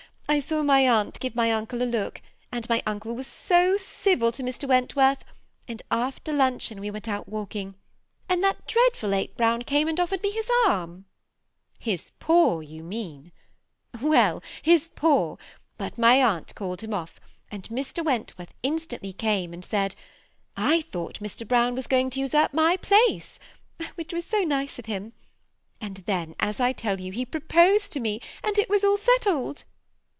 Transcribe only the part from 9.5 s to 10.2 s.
came and